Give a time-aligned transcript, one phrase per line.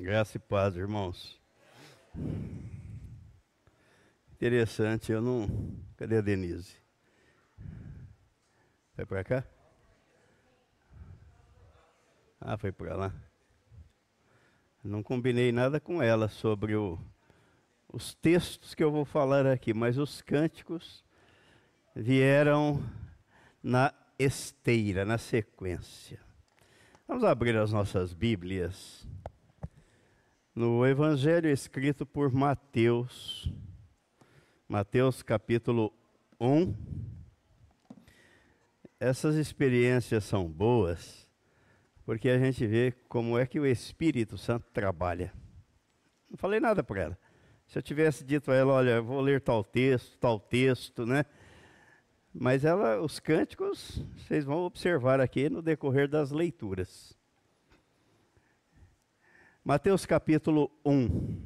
[0.00, 1.36] Graça e paz, irmãos.
[4.30, 5.48] Interessante, eu não.
[5.96, 6.76] Cadê a Denise?
[8.94, 9.44] Foi para cá?
[12.40, 13.12] Ah, foi para lá.
[14.84, 16.96] Não combinei nada com ela sobre o,
[17.92, 21.04] os textos que eu vou falar aqui, mas os cânticos
[21.92, 22.80] vieram
[23.60, 26.20] na esteira, na sequência.
[27.08, 29.04] Vamos abrir as nossas Bíblias
[30.58, 33.48] no Evangelho escrito por Mateus,
[34.68, 35.92] Mateus capítulo
[36.40, 36.74] 1.
[38.98, 41.28] Essas experiências são boas
[42.04, 45.32] porque a gente vê como é que o Espírito Santo trabalha.
[46.28, 47.18] Não falei nada para ela.
[47.68, 51.24] Se eu tivesse dito a ela, olha, vou ler tal texto, tal texto, né?
[52.34, 57.16] Mas ela, os cânticos, vocês vão observar aqui no decorrer das leituras.
[59.68, 61.42] Mateus capítulo 1,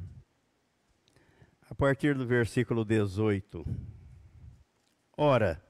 [1.69, 3.65] a partir do versículo 18.
[5.17, 5.61] Ora,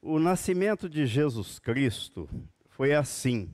[0.00, 2.28] o nascimento de Jesus Cristo
[2.68, 3.52] foi assim.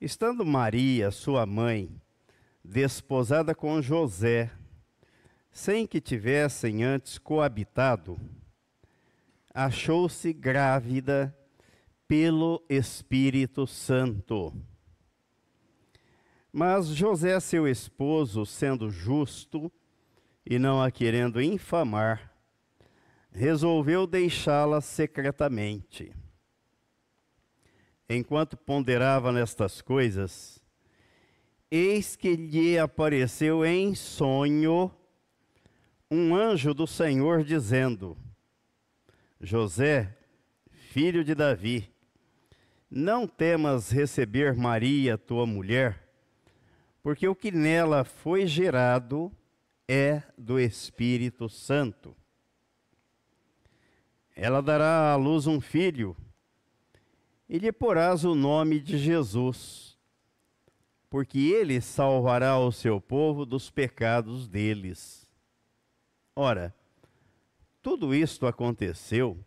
[0.00, 1.94] Estando Maria, sua mãe,
[2.64, 4.50] desposada com José,
[5.52, 8.18] sem que tivessem antes coabitado,
[9.52, 11.36] achou-se grávida
[12.08, 14.50] pelo Espírito Santo.
[16.52, 19.70] Mas José, seu esposo, sendo justo
[20.44, 22.34] e não a querendo infamar,
[23.30, 26.12] resolveu deixá-la secretamente.
[28.08, 30.60] Enquanto ponderava nestas coisas,
[31.70, 34.90] eis que lhe apareceu em sonho
[36.10, 38.16] um anjo do Senhor dizendo:
[39.40, 40.18] José,
[40.68, 41.88] filho de Davi,
[42.90, 46.09] não temas receber Maria, tua mulher
[47.02, 49.32] porque o que nela foi gerado
[49.88, 52.16] é do Espírito Santo.
[54.36, 56.16] Ela dará à luz um filho,
[57.48, 59.98] e lhe porás o nome de Jesus,
[61.08, 65.28] porque ele salvará o seu povo dos pecados deles.
[66.36, 66.74] Ora,
[67.82, 69.44] tudo isto aconteceu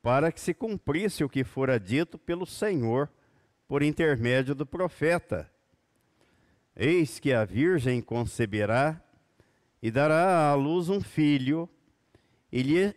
[0.00, 3.10] para que se cumprisse o que fora dito pelo Senhor
[3.66, 5.51] por intermédio do profeta
[6.74, 9.00] Eis que a Virgem conceberá
[9.82, 11.68] e dará à luz um filho,
[12.50, 12.94] e,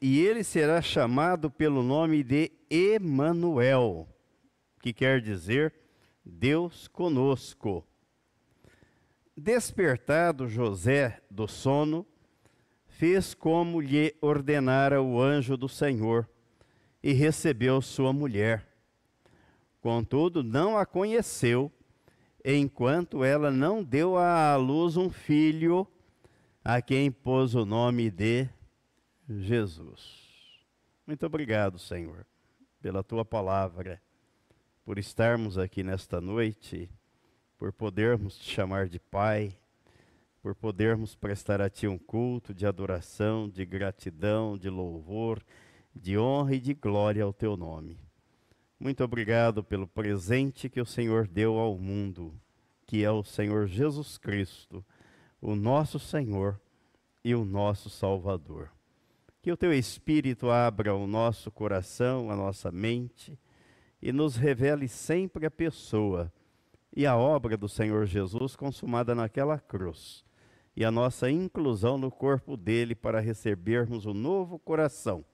[0.00, 4.08] ele será chamado pelo nome de Emanuel,
[4.80, 5.74] que quer dizer
[6.24, 7.86] Deus conosco.
[9.36, 12.06] Despertado José do sono,
[12.88, 16.26] fez como lhe ordenara o anjo do Senhor
[17.02, 18.66] e recebeu sua mulher.
[19.82, 21.70] Contudo, não a conheceu
[22.54, 25.84] enquanto ela não deu à luz um filho,
[26.64, 28.48] a quem pôs o nome de
[29.28, 30.24] Jesus.
[31.04, 32.24] Muito obrigado, Senhor,
[32.80, 34.00] pela tua palavra,
[34.84, 36.88] por estarmos aqui nesta noite,
[37.58, 39.58] por podermos te chamar de Pai,
[40.40, 45.42] por podermos prestar a Ti um culto de adoração, de gratidão, de louvor,
[45.92, 48.05] de honra e de glória ao Teu nome.
[48.78, 52.34] Muito obrigado pelo presente que o Senhor deu ao mundo,
[52.86, 54.84] que é o Senhor Jesus Cristo,
[55.40, 56.60] o nosso Senhor
[57.24, 58.70] e o nosso Salvador.
[59.40, 63.38] Que o teu Espírito abra o nosso coração, a nossa mente
[64.02, 66.30] e nos revele sempre a pessoa
[66.94, 70.22] e a obra do Senhor Jesus consumada naquela cruz
[70.76, 75.24] e a nossa inclusão no corpo dele para recebermos o novo coração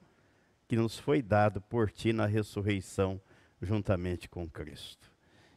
[0.67, 3.19] que nos foi dado por ti na ressurreição
[3.63, 5.11] juntamente com Cristo.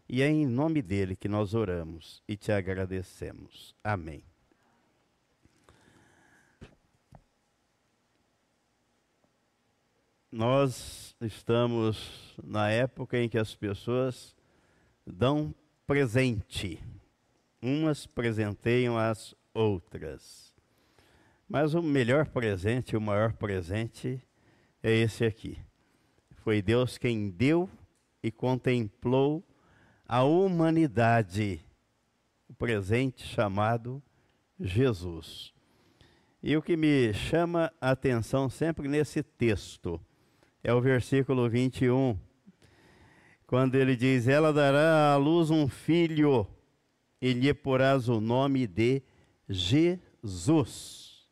[0.08, 3.74] E é em nome dele que nós oramos e te agradecemos.
[3.82, 4.22] Amém.
[10.30, 14.36] Nós estamos na época em que as pessoas
[15.04, 15.54] dão
[15.86, 16.78] presente.
[17.60, 20.54] Umas presenteiam as outras.
[21.48, 24.20] Mas o melhor presente, o maior presente
[24.82, 25.58] é esse aqui.
[26.36, 27.68] Foi Deus quem deu
[28.26, 29.46] e contemplou
[30.04, 31.64] a humanidade,
[32.48, 34.02] o presente chamado
[34.58, 35.54] Jesus.
[36.42, 40.00] E o que me chama a atenção sempre nesse texto
[40.60, 42.18] é o versículo 21,
[43.46, 46.44] quando ele diz: Ela dará à luz um filho
[47.22, 49.04] e lhe porás o nome de
[49.48, 51.30] Jesus,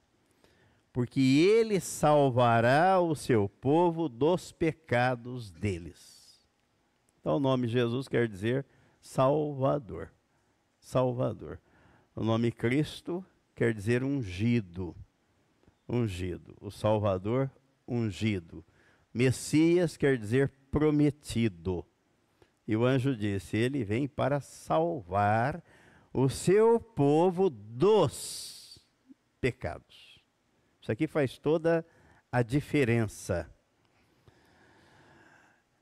[0.93, 6.14] porque ele salvará o seu povo dos pecados deles.
[7.25, 8.67] Então, o nome Jesus quer dizer
[9.01, 10.13] Salvador.
[10.79, 11.59] Salvador.
[12.15, 13.25] O nome Cristo
[13.55, 14.95] quer dizer ungido.
[15.89, 16.55] Ungido.
[16.61, 17.51] O Salvador,
[17.89, 18.63] ungido.
[19.13, 21.83] Messias quer dizer prometido.
[22.69, 25.65] E o anjo disse: Ele vem para salvar
[26.13, 28.87] o seu povo dos
[29.41, 30.23] pecados.
[30.79, 31.87] Isso aqui faz toda
[32.31, 33.51] a diferença.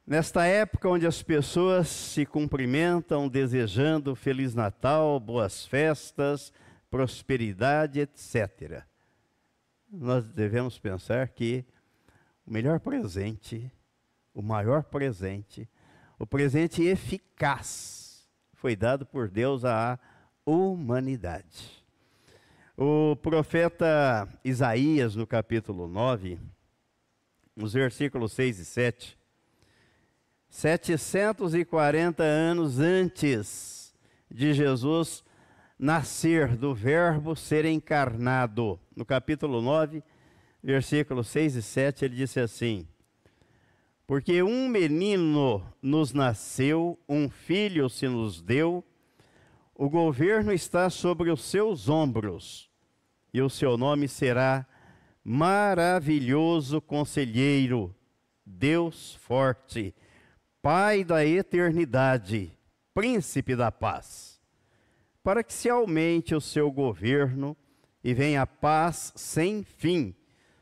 [0.05, 6.53] Nesta época onde as pessoas se cumprimentam desejando Feliz Natal, boas festas,
[6.91, 8.83] prosperidade, etc.,
[9.89, 11.65] nós devemos pensar que
[12.45, 13.71] o melhor presente,
[14.35, 15.69] o maior presente,
[16.19, 19.99] o presente eficaz foi dado por Deus à
[20.45, 21.85] humanidade.
[22.77, 26.41] O profeta Isaías, no capítulo 9,
[27.55, 29.22] nos versículos 6 e 7,
[30.53, 33.95] 740 anos antes
[34.31, 35.25] de Jesus
[35.79, 38.79] nascer, do Verbo ser encarnado.
[38.95, 40.03] No capítulo 9,
[40.63, 42.87] versículos 6 e 7, ele disse assim:
[44.07, 48.85] Porque um menino nos nasceu, um filho se nos deu,
[49.75, 52.71] o governo está sobre os seus ombros,
[53.33, 54.67] e o seu nome será
[55.25, 57.97] Maravilhoso Conselheiro,
[58.45, 59.95] Deus Forte
[60.63, 62.57] Pai da eternidade,
[62.95, 64.41] príncipe da paz,
[65.21, 67.57] para que se aumente o seu governo
[68.05, 70.15] e venha a paz sem fim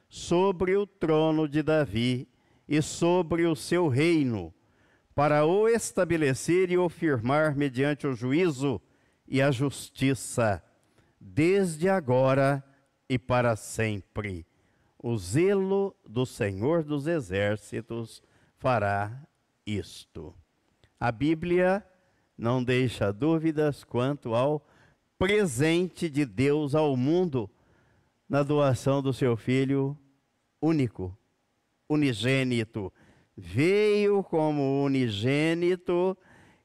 [0.09, 2.27] sobre o trono de Davi
[2.67, 4.55] e sobre o seu reino,
[5.15, 8.81] para o estabelecer e o firmar mediante o juízo
[9.29, 10.65] e a justiça,
[11.21, 12.65] desde agora
[13.07, 14.47] e para sempre.
[14.99, 18.23] O zelo do Senhor dos Exércitos
[18.57, 19.27] fará
[19.67, 20.35] isto.
[20.99, 21.85] A Bíblia
[22.37, 24.67] não deixa dúvidas quanto ao
[25.19, 27.51] presente de Deus ao mundo
[28.29, 29.97] na doação do seu filho
[30.61, 31.17] único,
[31.89, 32.93] unigênito.
[33.37, 36.17] Veio como unigênito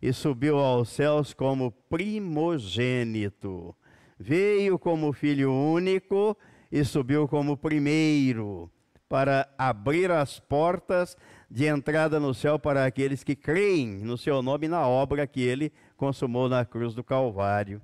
[0.02, 3.76] e subiu aos céus como primogênito.
[4.18, 6.38] Veio como filho único
[6.72, 8.72] e subiu como primeiro,
[9.16, 11.16] para abrir as portas
[11.50, 15.42] de entrada no céu para aqueles que creem no seu nome e na obra que
[15.42, 17.82] ele consumou na cruz do Calvário.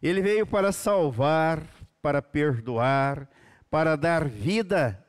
[0.00, 1.66] Ele veio para salvar,
[2.00, 3.28] para perdoar,
[3.68, 5.04] para dar vida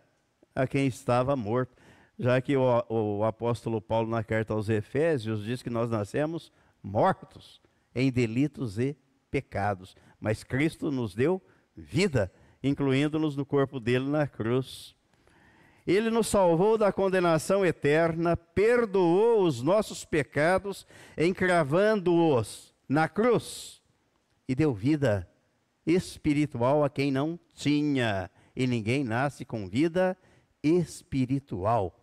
[0.55, 1.77] a quem estava morto,
[2.17, 6.51] já que o, o apóstolo Paulo, na carta aos Efésios, diz que nós nascemos
[6.81, 7.61] mortos
[7.93, 8.97] em delitos e
[9.29, 11.39] pecados, mas Cristo nos deu
[11.77, 12.33] vida,
[12.63, 14.95] incluindo-nos no corpo dele na cruz.
[15.85, 20.87] Ele nos salvou da condenação eterna, perdoou os nossos pecados,
[21.17, 23.81] encravando-os na cruz
[24.47, 25.27] e deu vida
[25.85, 28.29] espiritual a quem não tinha.
[28.55, 30.17] E ninguém nasce com vida
[30.61, 31.99] espiritual.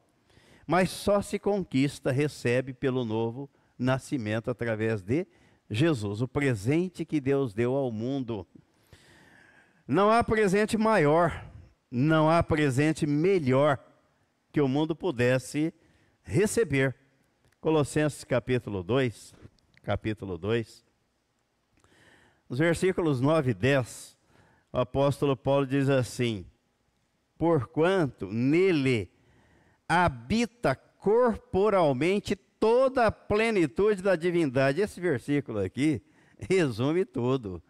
[0.67, 3.49] Mas só se conquista, recebe pelo novo
[3.79, 5.27] nascimento através de
[5.71, 8.47] Jesus, o presente que Deus deu ao mundo.
[9.87, 11.50] Não há presente maior
[11.91, 13.79] não há presente melhor
[14.53, 15.75] que o mundo pudesse
[16.23, 16.95] receber.
[17.61, 19.35] Colossenses capítulo 2,
[19.83, 20.85] capítulo 2,
[22.51, 24.19] nos versículos 9 e 10,
[24.73, 26.45] o apóstolo Paulo diz assim:
[27.39, 29.09] Porquanto nele
[29.89, 34.81] habita corporalmente toda a plenitude da divindade.
[34.81, 36.03] Esse versículo aqui
[36.39, 37.63] resume tudo.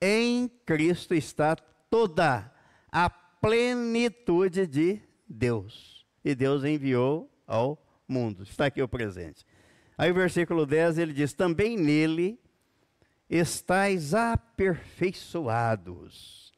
[0.00, 1.56] Em Cristo está
[1.88, 2.52] toda
[2.92, 3.08] a
[3.40, 6.04] plenitude de Deus.
[6.24, 7.78] E Deus enviou ao
[8.08, 8.42] mundo.
[8.42, 9.46] Está aqui o presente.
[9.96, 12.40] Aí o versículo 10 ele diz: Também nele
[13.28, 16.52] estáis aperfeiçoados.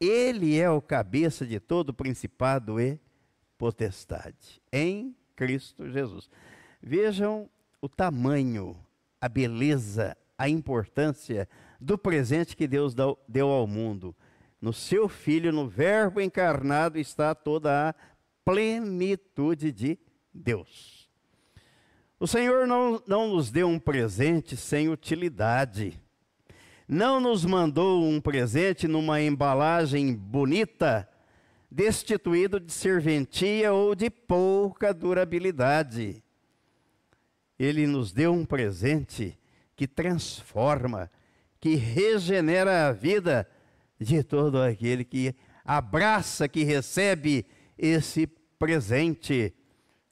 [0.00, 2.98] Ele é o cabeça de todo principado e
[3.56, 6.28] potestade, em Cristo Jesus.
[6.82, 7.48] Vejam
[7.80, 8.76] o tamanho,
[9.20, 11.48] a beleza, a importância
[11.80, 12.94] do presente que Deus
[13.28, 14.14] deu ao mundo.
[14.64, 17.94] No seu Filho, no Verbo encarnado, está toda a
[18.46, 19.98] plenitude de
[20.32, 21.06] Deus.
[22.18, 26.00] O Senhor não, não nos deu um presente sem utilidade.
[26.88, 31.06] Não nos mandou um presente numa embalagem bonita,
[31.70, 36.24] destituído de serventia ou de pouca durabilidade.
[37.58, 39.38] Ele nos deu um presente
[39.76, 41.10] que transforma,
[41.60, 43.46] que regenera a vida
[44.00, 45.34] de todo aquele que
[45.64, 47.46] abraça, que recebe
[47.78, 48.26] esse
[48.58, 49.54] presente.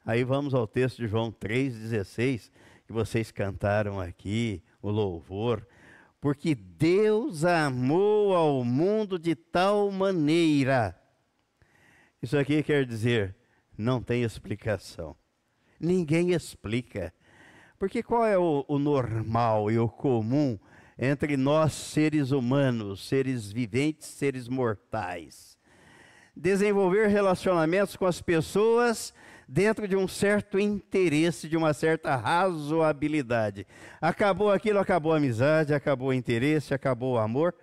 [0.04, 2.50] Aí vamos ao texto de João 3,16,
[2.86, 5.66] que vocês cantaram aqui, o louvor,
[6.20, 10.98] porque Deus amou ao mundo de tal maneira.
[12.20, 13.36] Isso aqui quer dizer,
[13.76, 15.16] não tem explicação.
[15.80, 17.12] Ninguém explica.
[17.78, 20.56] Porque qual é o, o normal e o comum
[20.98, 25.58] entre nós, seres humanos, seres viventes, seres mortais?
[26.34, 29.12] Desenvolver relacionamentos com as pessoas
[29.48, 33.66] dentro de um certo interesse, de uma certa razoabilidade.
[34.00, 37.54] Acabou aquilo, acabou a amizade, acabou o interesse, acabou o amor.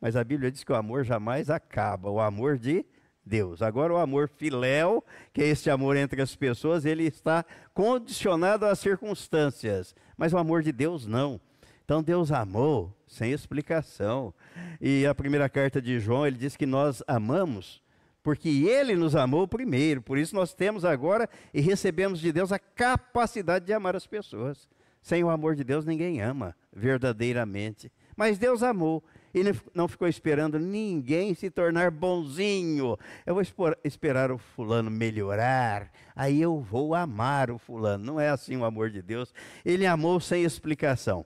[0.00, 2.86] Mas a Bíblia diz que o amor jamais acaba, o amor de
[3.24, 3.60] Deus.
[3.60, 8.78] Agora, o amor filéu, que é esse amor entre as pessoas, ele está condicionado às
[8.78, 9.94] circunstâncias.
[10.16, 11.40] Mas o amor de Deus não.
[11.86, 14.34] Então, Deus amou sem explicação.
[14.80, 17.80] E a primeira carta de João, ele diz que nós amamos
[18.26, 20.02] porque Ele nos amou primeiro.
[20.02, 24.68] Por isso nós temos agora e recebemos de Deus a capacidade de amar as pessoas.
[25.00, 27.88] Sem o amor de Deus ninguém ama verdadeiramente.
[28.16, 29.00] Mas Deus amou.
[29.32, 32.98] Ele não ficou esperando ninguém se tornar bonzinho.
[33.24, 33.44] Eu vou
[33.84, 38.04] esperar o fulano melhorar, aí eu vou amar o fulano.
[38.04, 39.32] Não é assim o amor de Deus.
[39.64, 41.24] Ele amou sem explicação.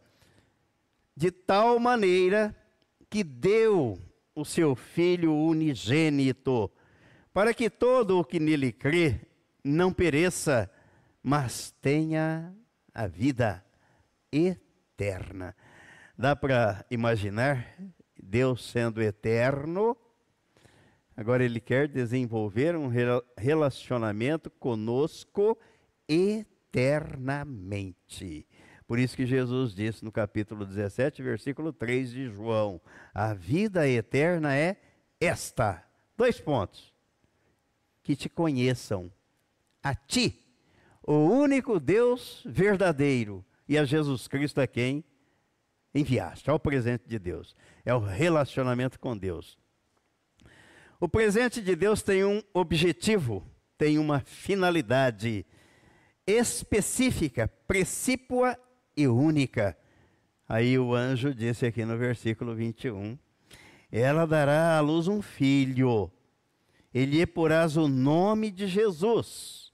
[1.20, 2.56] De tal maneira
[3.10, 3.98] que deu
[4.34, 6.70] o seu filho unigênito
[7.30, 9.20] para que todo o que nele crê
[9.62, 10.70] não pereça,
[11.22, 12.54] mas tenha
[12.94, 13.62] a vida
[14.32, 15.54] eterna.
[16.16, 17.66] Dá para imaginar
[18.18, 19.94] Deus sendo eterno?
[21.14, 22.90] Agora ele quer desenvolver um
[23.36, 25.58] relacionamento conosco
[26.08, 28.46] eternamente.
[28.90, 32.80] Por isso que Jesus disse no capítulo 17, versículo 3 de João:
[33.14, 34.78] A vida eterna é
[35.20, 35.86] esta.
[36.16, 36.92] Dois pontos
[38.02, 39.08] que te conheçam,
[39.80, 40.44] a ti,
[41.04, 45.04] o único Deus verdadeiro, e a Jesus Cristo a quem
[45.94, 46.50] enviaste.
[46.50, 47.54] É o presente de Deus,
[47.84, 49.56] é o relacionamento com Deus.
[50.98, 55.46] O presente de Deus tem um objetivo, tem uma finalidade
[56.26, 58.58] específica, precípua
[58.96, 59.76] e única.
[60.48, 63.18] Aí o anjo disse aqui no versículo 21:
[63.90, 66.10] Ela dará à luz um filho
[66.92, 69.72] e lhe porás o nome de Jesus,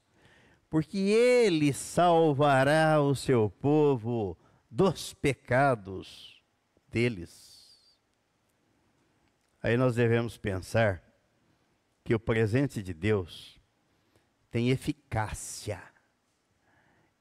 [0.69, 4.37] porque ele salvará o seu povo
[4.69, 6.41] dos pecados
[6.89, 7.57] deles.
[9.61, 11.01] Aí nós devemos pensar
[12.03, 13.59] que o presente de Deus
[14.51, 15.81] tem eficácia,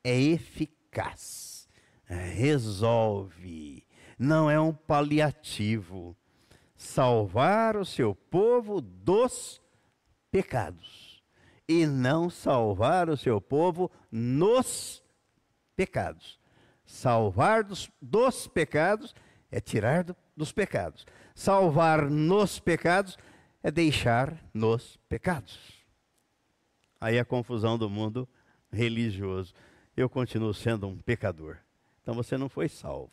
[0.04, 1.55] é eficaz,
[2.14, 3.84] resolve,
[4.18, 6.16] não é um paliativo.
[6.76, 9.60] Salvar o seu povo dos
[10.30, 11.22] pecados
[11.68, 15.02] e não salvar o seu povo nos
[15.74, 16.38] pecados.
[16.84, 19.14] Salvar dos, dos pecados
[19.50, 21.04] é tirar do, dos pecados.
[21.34, 23.16] Salvar nos pecados
[23.62, 25.58] é deixar nos pecados.
[27.00, 28.28] Aí a confusão do mundo
[28.70, 29.52] religioso.
[29.96, 31.58] Eu continuo sendo um pecador.
[32.06, 33.10] Então você não foi salvo.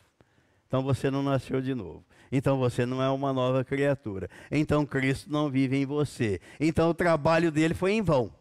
[0.68, 2.04] Então você não nasceu de novo.
[2.30, 4.30] Então você não é uma nova criatura.
[4.52, 6.40] Então Cristo não vive em você.
[6.60, 8.32] Então o trabalho dele foi em vão.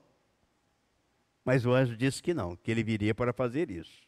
[1.44, 4.04] Mas o anjo disse que não, que ele viria para fazer isso.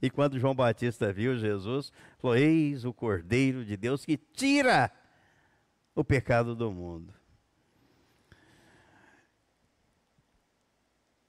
[0.00, 4.92] E quando João Batista viu Jesus, falou: Eis o Cordeiro de Deus que tira
[5.92, 7.12] o pecado do mundo.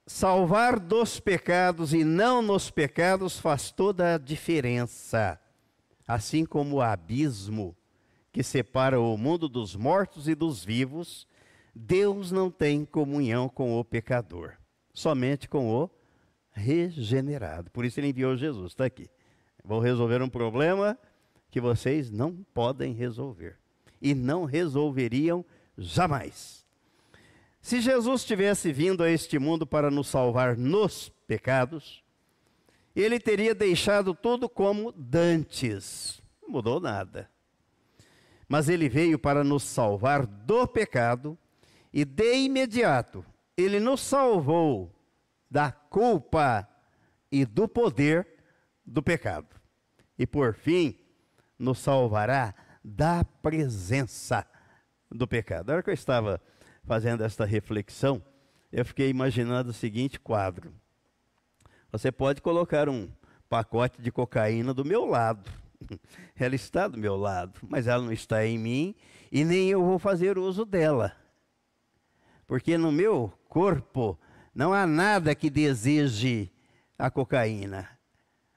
[0.07, 5.39] Salvar dos pecados e não nos pecados faz toda a diferença
[6.07, 7.75] assim como o abismo
[8.31, 11.27] que separa o mundo dos mortos e dos vivos,
[11.75, 14.53] Deus não tem comunhão com o pecador,
[14.93, 15.89] somente com o
[16.51, 17.69] regenerado.
[17.71, 19.09] Por isso ele enviou Jesus, está aqui.
[19.63, 20.97] Vou resolver um problema
[21.51, 23.57] que vocês não podem resolver
[24.01, 25.43] e não resolveriam
[25.77, 26.65] jamais.
[27.67, 32.01] Se Jesus tivesse vindo a este mundo para nos salvar nos pecados,
[32.95, 36.21] ele teria deixado tudo como dantes.
[36.41, 37.29] Não mudou nada.
[38.47, 41.37] Mas ele veio para nos salvar do pecado
[41.91, 43.25] e de imediato
[43.57, 44.89] ele nos salvou
[45.51, 46.65] da culpa
[47.29, 48.25] e do poder
[48.85, 49.53] do pecado.
[50.17, 50.97] E por fim,
[51.59, 54.47] nos salvará da presença
[55.11, 55.67] do pecado.
[55.67, 56.41] Na hora que eu estava
[56.87, 58.23] fazendo esta reflexão,
[58.71, 60.73] eu fiquei imaginando o seguinte quadro.
[61.91, 63.09] Você pode colocar um
[63.49, 65.51] pacote de cocaína do meu lado.
[66.39, 68.95] Ela está do meu lado, mas ela não está em mim
[69.31, 71.15] e nem eu vou fazer uso dela.
[72.47, 74.17] Porque no meu corpo
[74.55, 76.51] não há nada que deseje
[76.97, 77.87] a cocaína.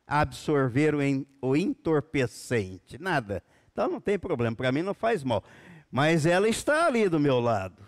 [0.06, 2.98] absorver o, en, o entorpecente.
[2.98, 3.42] Nada.
[3.72, 5.44] Então não tem problema, para mim não faz mal.
[5.90, 7.82] Mas ela está ali do meu lado,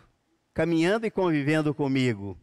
[0.55, 2.39] caminhando e convivendo comigo.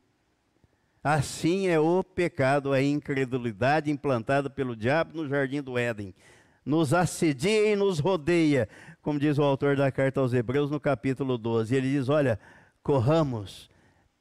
[1.04, 6.14] Assim é o pecado, a incredulidade implantada pelo diabo no jardim do Éden.
[6.66, 8.68] Nos assedia e nos rodeia,
[9.02, 11.74] como diz o autor da carta aos Hebreus no capítulo 12.
[11.74, 12.38] Ele diz: Olha,
[12.84, 13.70] corramos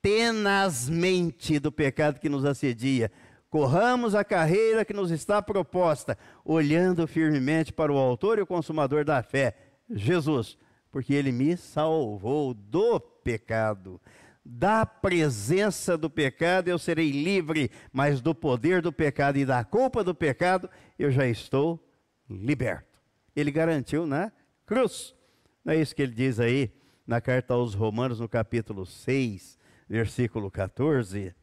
[0.00, 3.10] tenazmente do pecado que nos assedia,
[3.50, 9.04] corramos a carreira que nos está proposta, olhando firmemente para o Autor e o Consumador
[9.04, 9.56] da fé,
[9.90, 10.56] Jesus,
[10.90, 14.00] porque Ele me salvou do pecado
[14.50, 20.02] da presença do pecado eu serei livre, mas do poder do pecado e da culpa
[20.02, 21.78] do pecado eu já estou
[22.28, 22.98] liberto.
[23.36, 24.32] Ele garantiu na
[24.64, 25.14] cruz.
[25.62, 26.72] Não é isso que ele diz aí
[27.06, 31.34] na carta aos Romanos, no capítulo 6, versículo 14?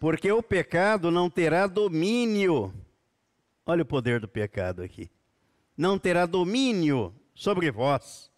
[0.00, 2.72] Porque o pecado não terá domínio.
[3.66, 5.10] Olha o poder do pecado aqui.
[5.76, 8.30] Não terá domínio sobre vós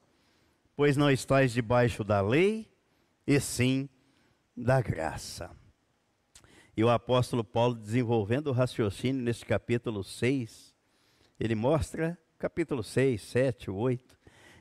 [0.79, 2.71] pois não estáis debaixo da lei,
[3.27, 3.89] e sim
[4.57, 5.51] da graça.
[6.77, 10.73] E o apóstolo Paulo, desenvolvendo o raciocínio nesse capítulo 6,
[11.41, 14.17] ele mostra, capítulo 6, 7, 8,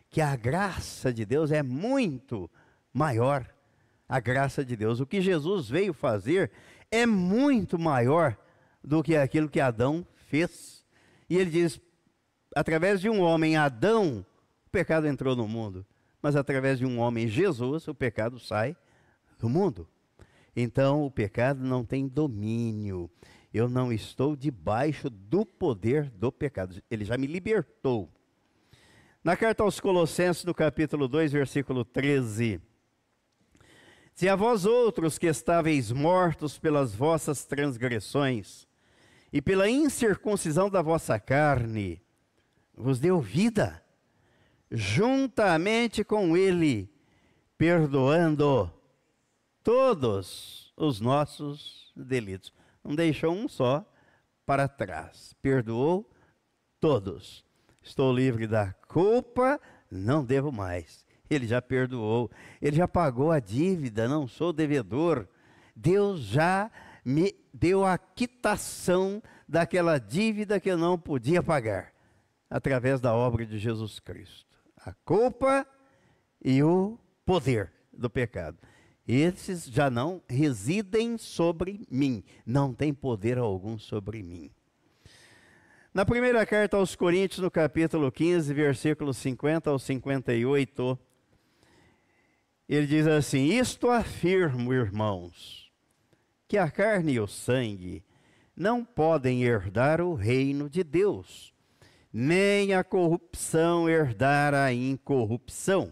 [0.10, 2.50] que a graça de Deus é muito
[2.92, 3.48] maior.
[4.10, 5.00] A graça de Deus.
[5.00, 6.52] O que Jesus veio fazer
[6.90, 8.36] é muito maior
[8.84, 10.84] do que aquilo que Adão fez.
[11.30, 11.80] E ele diz:
[12.60, 14.26] através de um homem, Adão,
[14.66, 15.86] o pecado entrou no mundo
[16.22, 18.76] mas através de um homem, Jesus, o pecado sai
[19.40, 19.88] do mundo.
[20.56, 23.10] Então o pecado não tem domínio.
[23.54, 26.82] Eu não estou debaixo do poder do pecado.
[26.90, 28.10] Ele já me libertou.
[29.24, 32.60] Na carta aos Colossenses, no capítulo 2, versículo 13.
[34.14, 38.68] Se a vós outros que estáveis mortos pelas vossas transgressões
[39.32, 42.02] e pela incircuncisão da vossa carne,
[42.78, 43.84] vos deu vida
[44.72, 46.90] juntamente com Ele,
[47.58, 48.72] perdoando
[49.64, 52.54] todos os nossos delitos.
[52.84, 53.86] Não deixou um só
[54.46, 56.10] para trás, perdoou
[56.80, 57.44] todos.
[57.82, 59.60] Estou livre da culpa,
[59.90, 61.06] não devo mais.
[61.30, 65.28] Ele já perdoou, ele já pagou a dívida, não sou devedor.
[65.76, 66.72] Deus já
[67.04, 71.94] me deu a quitação daquela dívida que eu não podia pagar,
[72.50, 74.48] através da obra de Jesus Cristo
[74.88, 75.68] a culpa
[76.42, 78.58] e o poder do pecado.
[79.06, 84.50] Esses já não residem sobre mim, não têm poder algum sobre mim.
[85.94, 90.98] Na primeira carta aos Coríntios, no capítulo 15, versículos 50 ao 58,
[92.70, 95.72] ele diz assim: Isto afirmo, irmãos,
[96.48, 98.06] que a carne e o sangue
[98.56, 101.57] não podem herdar o reino de Deus
[102.12, 105.92] nem a corrupção herdar a incorrupção.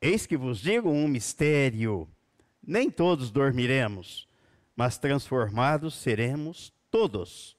[0.00, 2.08] Eis que vos digo um mistério:
[2.66, 4.26] nem todos dormiremos,
[4.74, 7.56] mas transformados seremos todos.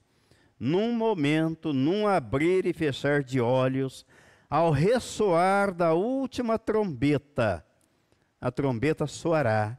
[0.60, 4.06] Num momento, num abrir e fechar de olhos,
[4.50, 7.66] ao ressoar da última trombeta,
[8.40, 9.78] a trombeta soará,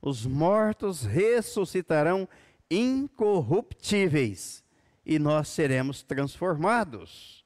[0.00, 2.28] os mortos ressuscitarão
[2.70, 4.63] incorruptíveis
[5.04, 7.44] e nós seremos transformados.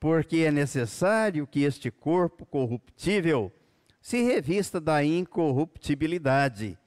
[0.00, 3.52] Porque é necessário que este corpo corruptível
[4.00, 6.78] se revista da incorruptibilidade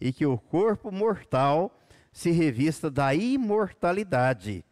[0.00, 1.76] e que o corpo mortal
[2.12, 4.64] se revista da imortalidade.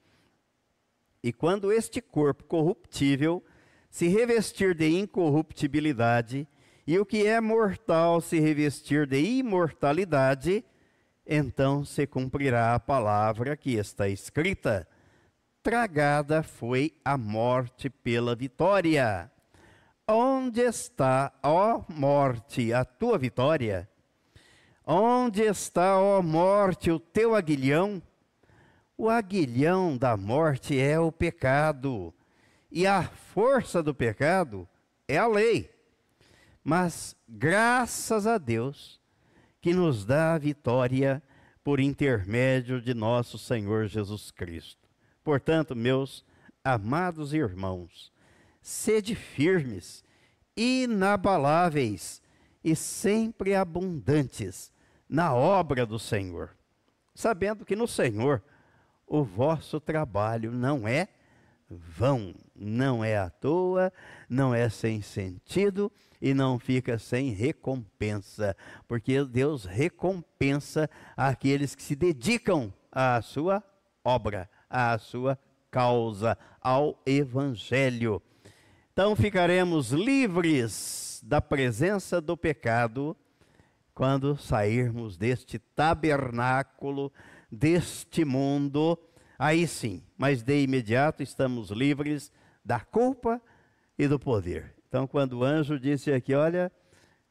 [1.22, 3.44] E quando este corpo corruptível
[3.90, 6.46] se revestir de incorruptibilidade
[6.86, 10.64] e o que é mortal se revestir de imortalidade,
[11.28, 14.88] então se cumprirá a palavra que está escrita:
[15.62, 19.30] Tragada foi a morte pela vitória.
[20.06, 23.86] Onde está, ó morte, a tua vitória?
[24.86, 28.02] Onde está, ó morte, o teu aguilhão?
[28.96, 32.12] O aguilhão da morte é o pecado,
[32.70, 34.66] e a força do pecado
[35.06, 35.70] é a lei.
[36.64, 38.97] Mas, graças a Deus,
[39.68, 41.22] que nos dá a vitória
[41.62, 44.88] por intermédio de nosso Senhor Jesus Cristo.
[45.22, 46.24] Portanto, meus
[46.64, 48.10] amados irmãos,
[48.62, 50.02] sede firmes,
[50.56, 52.22] inabaláveis
[52.64, 54.72] e sempre abundantes
[55.06, 56.56] na obra do Senhor,
[57.14, 58.42] sabendo que no Senhor
[59.06, 61.08] o vosso trabalho não é
[61.68, 62.34] vão.
[62.58, 63.92] Não é à toa,
[64.28, 65.90] não é sem sentido
[66.20, 73.62] e não fica sem recompensa, porque Deus recompensa aqueles que se dedicam à sua
[74.04, 75.38] obra, à sua
[75.70, 78.20] causa, ao Evangelho.
[78.92, 83.16] Então ficaremos livres da presença do pecado
[83.94, 87.12] quando sairmos deste tabernáculo,
[87.50, 88.98] deste mundo.
[89.38, 92.32] Aí sim, mas de imediato estamos livres
[92.68, 93.40] da culpa
[93.98, 94.74] e do poder.
[94.86, 96.70] Então, quando o anjo disse aqui, olha,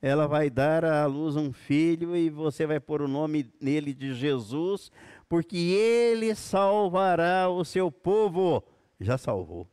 [0.02, 4.15] ela vai dar à luz um filho e você vai pôr o nome nele de
[4.15, 4.91] Jesus,
[5.30, 8.63] porque ele salvará o seu povo.
[9.00, 9.67] Já salvou.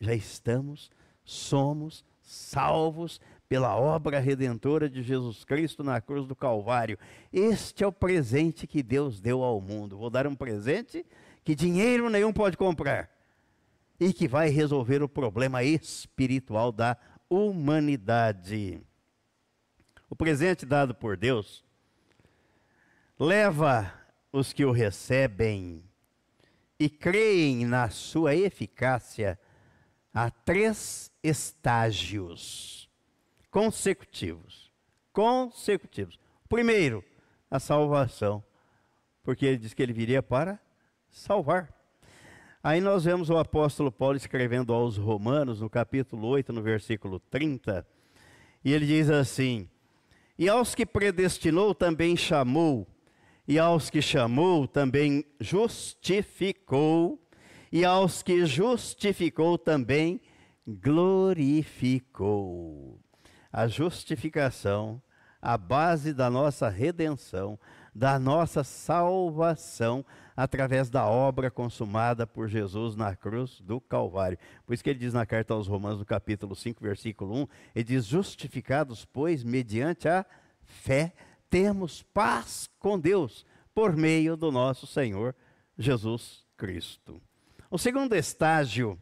[0.00, 0.90] Já estamos
[1.22, 6.98] somos salvos pela obra redentora de Jesus Cristo na cruz do Calvário.
[7.30, 9.98] Este é o presente que Deus deu ao mundo.
[9.98, 11.04] Vou dar um presente
[11.44, 13.17] que dinheiro nenhum pode comprar
[13.98, 16.96] e que vai resolver o problema espiritual da
[17.28, 18.80] humanidade.
[20.08, 21.64] O presente dado por Deus
[23.18, 23.92] leva
[24.32, 25.84] os que o recebem
[26.78, 29.38] e creem na sua eficácia
[30.14, 32.88] a três estágios
[33.50, 34.72] consecutivos.
[35.12, 36.18] Consecutivos.
[36.48, 37.04] Primeiro,
[37.50, 38.42] a salvação,
[39.22, 40.60] porque ele diz que ele viria para
[41.10, 41.77] salvar.
[42.62, 47.86] Aí nós vemos o apóstolo Paulo escrevendo aos Romanos, no capítulo 8, no versículo 30,
[48.64, 49.68] e ele diz assim:
[50.36, 52.84] E aos que predestinou também chamou,
[53.46, 57.22] e aos que chamou também justificou,
[57.70, 60.20] e aos que justificou também
[60.66, 62.18] glorificou.
[63.52, 65.00] A justificação,
[65.40, 67.56] a base da nossa redenção,
[67.94, 70.04] da nossa salvação,
[70.38, 74.38] através da obra consumada por Jesus na cruz do Calvário.
[74.64, 77.84] Por isso que ele diz na carta aos Romanos, no capítulo 5, versículo 1, ele
[77.84, 80.24] diz: Justificados, pois, mediante a
[80.62, 81.12] fé,
[81.50, 85.34] temos paz com Deus, por meio do nosso Senhor
[85.76, 87.20] Jesus Cristo.
[87.68, 88.96] O segundo estágio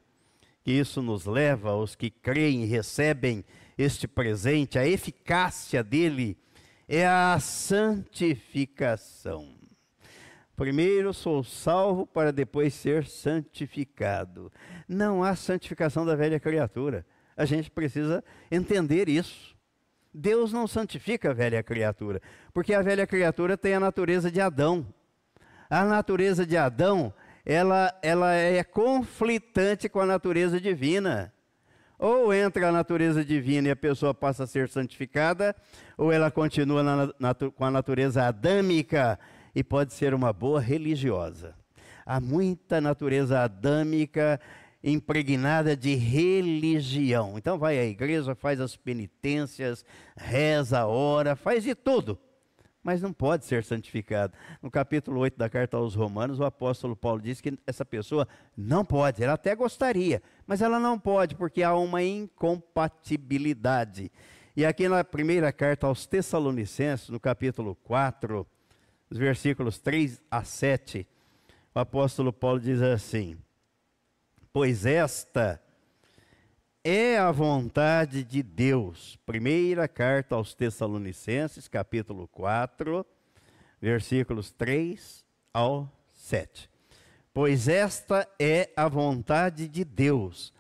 [0.65, 3.45] que isso nos leva, os que creem e recebem
[3.77, 6.39] este presente, a eficácia dele,
[6.89, 9.56] é a santificação.
[10.57, 14.51] Primeiro sou salvo para depois ser santificado.
[14.89, 17.05] Não há santificação da velha criatura.
[17.37, 19.55] A gente precisa entender isso.
[20.13, 22.23] Deus não santifica a velha criatura,
[22.55, 24.87] porque a velha criatura tem a natureza de Adão.
[25.69, 27.13] A natureza de Adão
[27.47, 31.33] ela, ela é conflitante com a natureza divina.
[31.99, 35.55] Ou entra a natureza divina e a pessoa passa a ser santificada,
[35.97, 39.19] ou ela continua na, na, com a natureza adâmica
[39.57, 41.55] e pode ser uma boa religiosa.
[42.05, 44.39] Há muita natureza adâmica
[44.85, 47.39] impregnada de religião.
[47.39, 49.83] Então vai à igreja, faz as penitências,
[50.15, 52.19] reza, ora, faz de tudo
[52.83, 54.33] mas não pode ser santificado.
[54.63, 58.85] No capítulo 8 da carta aos Romanos, o apóstolo Paulo diz que essa pessoa não
[58.85, 64.09] pode, ela até gostaria, mas ela não pode, porque há uma incompatibilidade.
[64.57, 68.47] E aqui na primeira carta aos Tessalonicenses, no capítulo 4,
[69.11, 71.07] os versículos 3 a 7,
[71.75, 73.37] o apóstolo Paulo diz assim:
[74.53, 75.63] Pois esta
[76.83, 79.19] é a vontade de Deus.
[79.27, 83.05] Primeira carta aos Tessalonicenses, capítulo 4,
[83.81, 86.71] versículos 3 ao 7.
[87.33, 90.53] Pois esta é a vontade de Deus,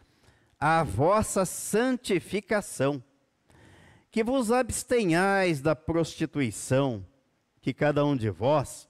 [0.61, 3.03] a vossa santificação,
[4.11, 7.05] que vos abstenhais da prostituição,
[7.66, 8.88] que cada um de vós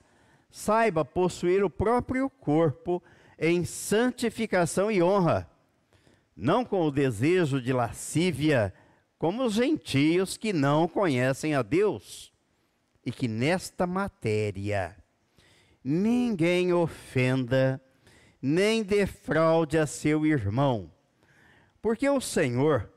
[0.51, 3.03] saiba possuir o próprio corpo
[3.39, 5.49] em santificação e honra
[6.37, 8.75] não com o desejo de lascívia,
[9.19, 12.31] como os gentios que não conhecem a Deus,
[13.03, 14.95] e que nesta matéria
[15.83, 17.81] ninguém ofenda,
[18.43, 20.93] nem defraude a seu irmão,
[21.81, 22.93] porque o Senhor,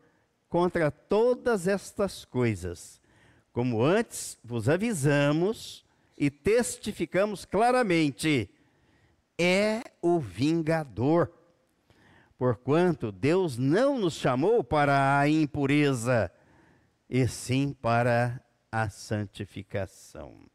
[0.50, 2.99] contra todas estas coisas,
[3.52, 5.86] como antes vos avisamos
[6.18, 8.50] e testificamos claramente,
[9.38, 11.32] é o vingador
[12.40, 16.32] Porquanto Deus não nos chamou para a impureza,
[17.10, 20.50] e sim para a santificação.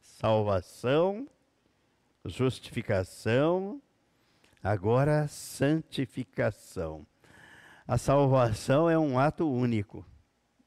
[0.00, 1.26] Salvação,
[2.24, 3.82] justificação,
[4.62, 7.04] agora santificação.
[7.84, 10.06] A salvação é um ato único.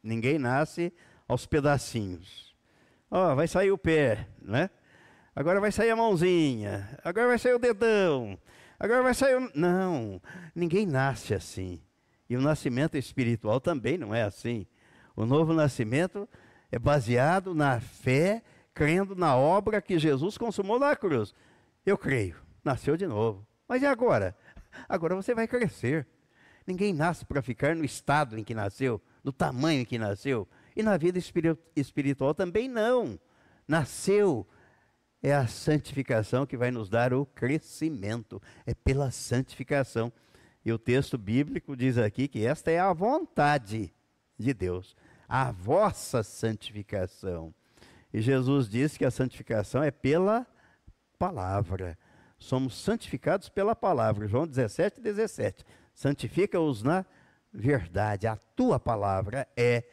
[0.04, 0.92] Ninguém nasce
[1.32, 2.56] aos pedacinhos.
[3.10, 4.70] Ó, oh, vai sair o pé, né?
[5.36, 8.38] Agora vai sair a mãozinha, agora vai sair o dedão,
[8.82, 9.38] Agora vai sair.
[9.38, 9.48] Um...
[9.54, 10.20] Não,
[10.56, 11.80] ninguém nasce assim.
[12.28, 14.66] E o nascimento espiritual também não é assim.
[15.16, 16.28] O novo nascimento
[16.72, 18.42] é baseado na fé,
[18.74, 21.36] crendo na obra que Jesus consumou na cruz.
[21.86, 23.46] Eu creio, nasceu de novo.
[23.68, 24.36] Mas e agora?
[24.90, 26.08] Agora você vai crescer.
[26.66, 30.48] Ninguém nasce para ficar no estado em que nasceu, no tamanho em que nasceu.
[30.76, 31.20] E na vida
[31.76, 33.20] espiritual também não.
[33.68, 34.48] Nasceu
[35.24, 38.42] é a santificação que vai nos dar o crescimento.
[38.66, 40.12] É pela santificação.
[40.66, 43.94] E o texto bíblico diz aqui que esta é a vontade
[44.38, 44.96] de Deus,
[45.28, 47.54] a vossa santificação.
[48.14, 50.46] E Jesus disse que a santificação é pela
[51.18, 51.98] palavra.
[52.38, 54.28] Somos santificados pela palavra.
[54.28, 55.64] João 17, 17.
[55.94, 57.06] Santifica-os na
[57.54, 58.28] verdade.
[58.28, 59.84] A tua palavra é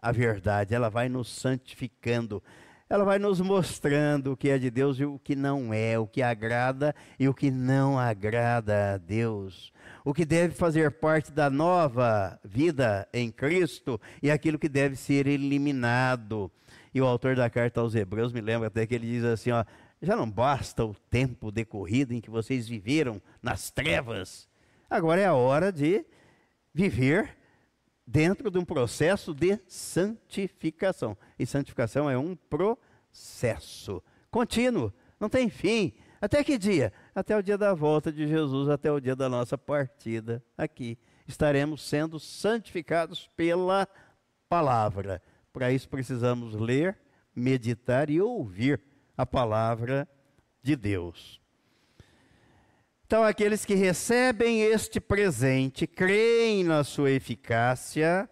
[0.00, 0.74] a verdade.
[0.74, 2.42] Ela vai nos santificando
[2.90, 6.06] ela vai nos mostrando o que é de Deus e o que não é, o
[6.06, 9.70] que agrada e o que não agrada a Deus.
[10.02, 15.26] O que deve fazer parte da nova vida em Cristo e aquilo que deve ser
[15.26, 16.50] eliminado.
[16.94, 19.66] E o autor da carta aos Hebreus me lembra até que ele diz assim: ó,
[20.00, 24.48] já não basta o tempo decorrido em que vocês viveram nas trevas.
[24.88, 26.06] Agora é a hora de
[26.72, 27.36] viver
[28.10, 31.14] dentro de um processo de santificação.
[31.38, 34.90] E santificação é um processo contínuo,
[35.20, 35.92] não tem fim.
[36.18, 36.90] Até que dia?
[37.14, 40.98] Até o dia da volta de Jesus, até o dia da nossa partida aqui.
[41.26, 43.86] Estaremos sendo santificados pela
[44.48, 45.22] palavra.
[45.52, 46.98] Para isso precisamos ler,
[47.36, 48.80] meditar e ouvir
[49.16, 50.08] a palavra
[50.62, 51.40] de Deus.
[53.08, 58.28] Então, aqueles que recebem este presente, creem na sua eficácia,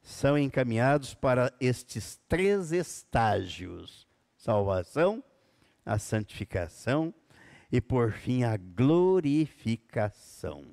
[0.00, 5.22] são encaminhados para estes três estágios: salvação,
[5.84, 7.12] a santificação
[7.70, 10.64] e, por fim, a glorificação.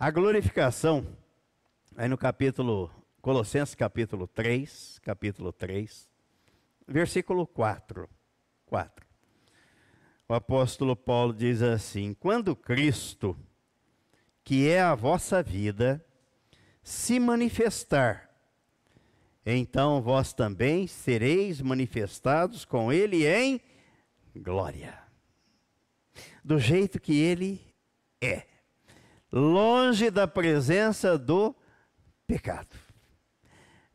[0.00, 1.06] A glorificação,
[1.96, 2.90] aí no capítulo,
[3.22, 6.10] Colossenses capítulo 3, capítulo 3,
[6.88, 8.10] versículo 4.
[8.66, 9.07] 4
[10.28, 13.36] o apóstolo Paulo diz assim: Quando Cristo,
[14.44, 16.04] que é a vossa vida,
[16.82, 18.28] se manifestar,
[19.44, 23.60] então vós também sereis manifestados com Ele em
[24.36, 24.98] glória,
[26.44, 27.60] do jeito que Ele
[28.20, 28.46] é,
[29.32, 31.56] longe da presença do
[32.26, 32.76] pecado.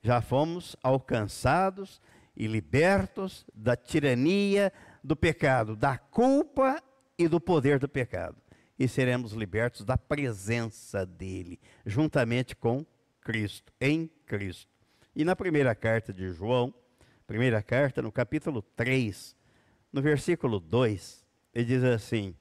[0.02, 2.02] Já fomos alcançados
[2.36, 6.82] e libertos da tirania, do pecado, da culpa
[7.18, 8.38] e do poder do pecado.
[8.78, 12.86] E seremos libertos da presença dele, juntamente com
[13.22, 14.72] Cristo, em Cristo.
[15.16, 16.74] E na primeira carta de João,
[17.28, 19.36] primeira carta, no capítulo 3,
[19.92, 22.36] no versículo 2, ele diz assim: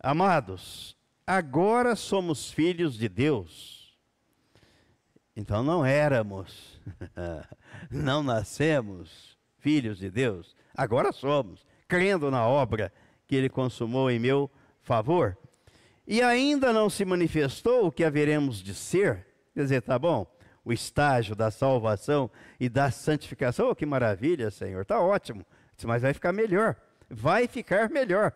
[0.00, 3.96] Amados, agora somos filhos de Deus.
[5.36, 6.80] Então não éramos,
[7.88, 12.92] não nascemos filhos de Deus, Agora somos, crendo na obra
[13.26, 14.48] que ele consumou em meu
[14.80, 15.36] favor.
[16.06, 19.26] E ainda não se manifestou o que haveremos de ser.
[19.52, 20.24] Quer dizer, tá bom,
[20.64, 23.68] o estágio da salvação e da santificação.
[23.68, 25.44] Oh, que maravilha, Senhor, tá ótimo.
[25.82, 26.76] Mas vai ficar melhor.
[27.10, 28.32] Vai ficar melhor.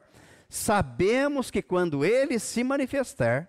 [0.49, 3.49] Sabemos que quando ele se manifestar,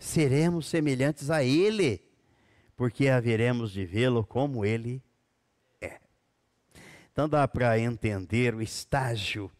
[0.00, 2.02] seremos semelhantes a ele,
[2.76, 5.00] porque haveremos de vê-lo como ele
[7.12, 9.50] então dá para entender o estágio,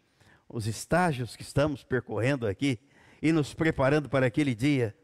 [0.48, 2.78] os estágios que estamos percorrendo aqui
[3.20, 4.96] e nos preparando para aquele dia,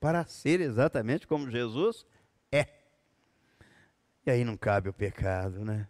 [0.00, 2.06] para ser exatamente como Jesus
[2.50, 2.66] é.
[4.24, 5.86] E aí não cabe o pecado, né?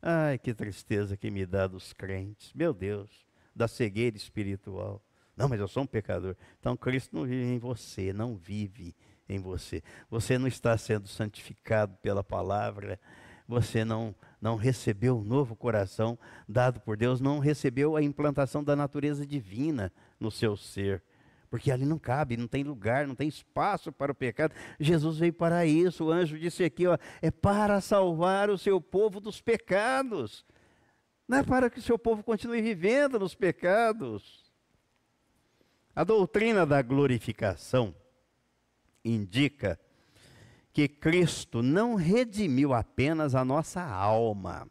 [0.00, 3.10] Ai, que tristeza que me dá dos crentes, meu Deus,
[3.54, 5.02] da cegueira espiritual.
[5.36, 6.36] Não, mas eu sou um pecador.
[6.60, 8.94] Então Cristo não vive em você, não vive
[9.28, 9.82] em você.
[10.08, 13.00] Você não está sendo santificado pela palavra,
[13.46, 18.76] você não não recebeu o novo coração dado por Deus, não recebeu a implantação da
[18.76, 21.02] natureza divina no seu ser.
[21.48, 24.54] Porque ali não cabe, não tem lugar, não tem espaço para o pecado.
[24.78, 26.04] Jesus veio para isso.
[26.04, 30.44] O anjo disse aqui, ó, é para salvar o seu povo dos pecados.
[31.26, 34.52] Não é para que o seu povo continue vivendo nos pecados.
[35.96, 37.94] A doutrina da glorificação
[39.02, 39.80] indica
[40.74, 44.68] que Cristo não redimiu apenas a nossa alma,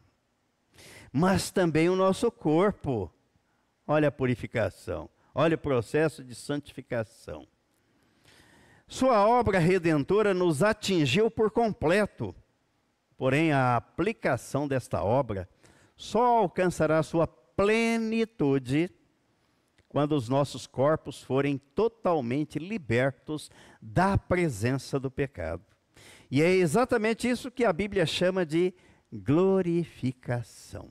[1.10, 3.10] mas também o nosso corpo.
[3.86, 7.48] Olha a purificação, olha o processo de santificação.
[8.86, 12.34] Sua obra redentora nos atingiu por completo,
[13.16, 15.48] porém a aplicação desta obra
[15.96, 18.90] só alcançará sua plenitude
[19.88, 25.73] quando os nossos corpos forem totalmente libertos da presença do pecado.
[26.34, 28.74] E é exatamente isso que a Bíblia chama de
[29.12, 30.90] glorificação.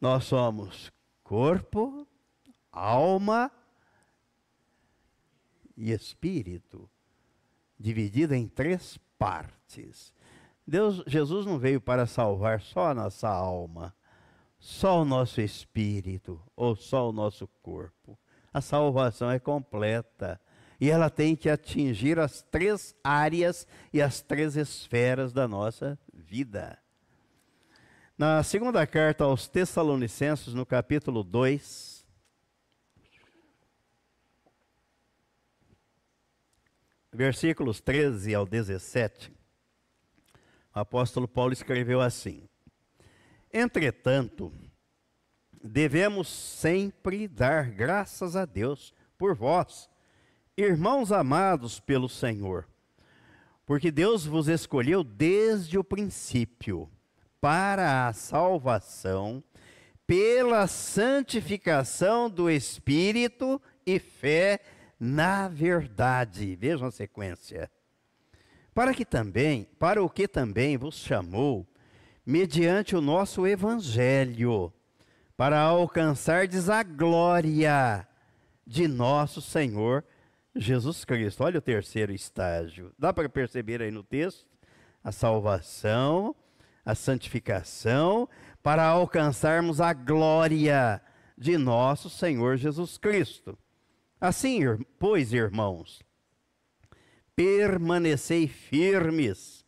[0.00, 0.90] Nós somos
[1.22, 2.08] corpo,
[2.72, 3.52] alma
[5.76, 6.88] e espírito,
[7.78, 10.14] dividido em três partes.
[10.66, 13.94] Deus, Jesus não veio para salvar só a nossa alma,
[14.58, 18.18] só o nosso espírito ou só o nosso corpo.
[18.54, 20.40] A salvação é completa
[20.82, 26.76] e ela tem que atingir as três áreas e as três esferas da nossa vida.
[28.18, 32.04] Na segunda carta aos Tessalonicenses, no capítulo 2,
[37.12, 39.30] versículos 13 ao 17,
[40.74, 42.48] o apóstolo Paulo escreveu assim:
[43.52, 44.52] Entretanto,
[45.62, 49.91] devemos sempre dar graças a Deus por vós,
[50.56, 52.68] irmãos amados pelo Senhor,
[53.64, 56.90] porque Deus vos escolheu desde o princípio
[57.40, 59.42] para a salvação,
[60.06, 64.60] pela santificação do Espírito e fé
[65.00, 66.54] na verdade.
[66.54, 67.70] Vejam a sequência.
[68.74, 71.66] Para que também, para o que também vos chamou,
[72.24, 74.72] mediante o nosso evangelho,
[75.36, 78.06] para alcançardes a glória
[78.66, 80.04] de nosso Senhor
[80.54, 81.44] Jesus Cristo.
[81.44, 82.92] Olha o terceiro estágio.
[82.98, 84.46] Dá para perceber aí no texto?
[85.02, 86.34] A salvação,
[86.84, 88.28] a santificação,
[88.62, 91.00] para alcançarmos a glória
[91.36, 93.58] de nosso Senhor Jesus Cristo.
[94.20, 94.60] Assim,
[94.98, 96.00] pois, irmãos,
[97.34, 99.64] permanecei firmes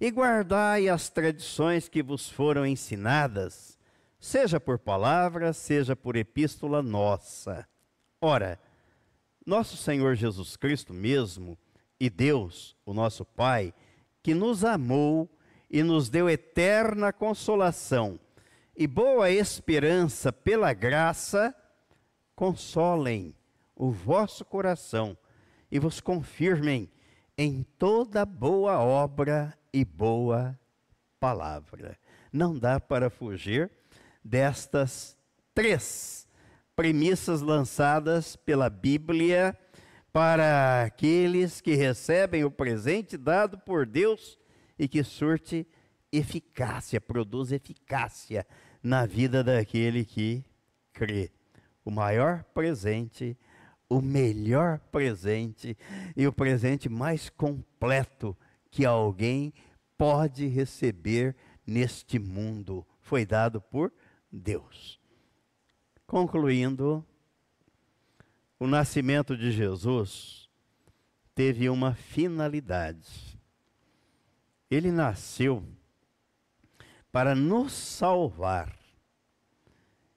[0.00, 3.78] e guardai as tradições que vos foram ensinadas,
[4.18, 7.66] seja por palavra, seja por epístola nossa.
[8.20, 8.58] Ora,
[9.44, 11.58] nosso Senhor Jesus Cristo mesmo
[12.00, 13.72] e Deus, o nosso Pai,
[14.22, 15.28] que nos amou
[15.70, 18.18] e nos deu eterna consolação
[18.76, 21.54] e boa esperança pela graça,
[22.34, 23.34] consolem
[23.76, 25.16] o vosso coração
[25.70, 26.90] e vos confirmem
[27.36, 30.58] em toda boa obra e boa
[31.20, 31.98] palavra.
[32.32, 33.70] Não dá para fugir
[34.24, 35.16] destas
[35.54, 36.23] três
[36.76, 39.56] premissas lançadas pela Bíblia
[40.12, 44.38] para aqueles que recebem o presente dado por Deus
[44.78, 45.66] e que surte
[46.12, 48.46] eficácia, produz eficácia
[48.82, 50.44] na vida daquele que
[50.92, 51.30] crê.
[51.84, 53.36] O maior presente,
[53.88, 55.76] o melhor presente
[56.16, 58.36] e o presente mais completo
[58.70, 59.52] que alguém
[59.98, 63.92] pode receber neste mundo foi dado por
[64.30, 65.03] Deus.
[66.06, 67.04] Concluindo,
[68.58, 70.48] o nascimento de Jesus
[71.34, 73.34] teve uma finalidade
[74.74, 75.62] ele nasceu
[77.12, 78.76] para nos salvar.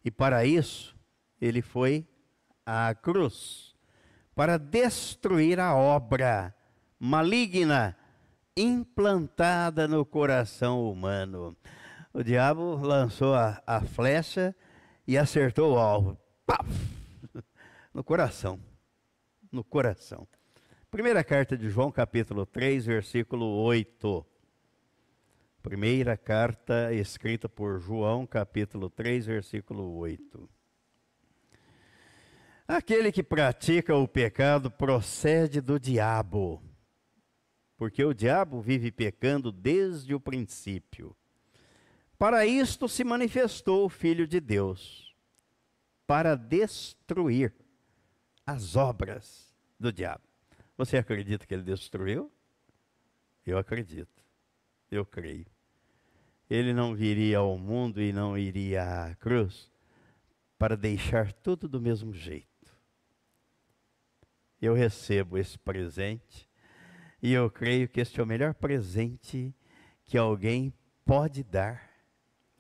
[0.03, 0.95] E para isso,
[1.39, 2.07] ele foi
[2.65, 3.75] à cruz
[4.33, 6.55] para destruir a obra
[6.99, 7.95] maligna
[8.55, 11.55] implantada no coração humano.
[12.13, 14.55] O diabo lançou a, a flecha
[15.07, 16.17] e acertou o alvo.
[16.45, 16.69] Paf!
[17.93, 18.59] No coração.
[19.51, 20.27] No coração.
[20.91, 24.25] Primeira carta de João, capítulo 3, versículo 8.
[25.63, 30.49] Primeira carta escrita por João, capítulo 3, versículo 8.
[32.67, 36.61] Aquele que pratica o pecado procede do diabo,
[37.77, 41.15] porque o diabo vive pecando desde o princípio.
[42.17, 45.15] Para isto se manifestou o Filho de Deus,
[46.05, 47.53] para destruir
[48.45, 50.23] as obras do diabo.
[50.77, 52.31] Você acredita que ele destruiu?
[53.45, 54.23] Eu acredito,
[54.89, 55.45] eu creio
[56.49, 59.69] ele não viria ao mundo e não iria à cruz
[60.57, 62.47] para deixar tudo do mesmo jeito.
[64.61, 66.49] Eu recebo esse presente
[67.21, 69.53] e eu creio que este é o melhor presente
[70.05, 70.73] que alguém
[71.05, 71.86] pode dar